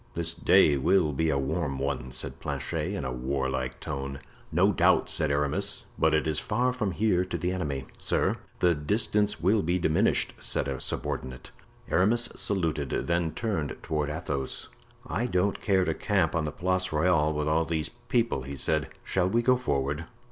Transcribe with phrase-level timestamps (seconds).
[0.15, 4.17] "This day will be a warm one," said Planchet, in a warlike tone.
[4.51, 8.73] "No doubt," said Aramis, "but it is far from here to the enemy." "Sir, the
[8.73, 11.51] distance will be diminished," said a subordinate.
[11.91, 14.69] Aramis saluted, then turning toward Athos:
[15.05, 18.87] "I don't care to camp on the Place Royale with all these people," he said.
[19.03, 20.05] "Shall we go forward?